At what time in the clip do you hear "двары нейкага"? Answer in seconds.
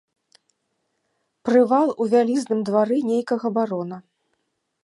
2.71-3.47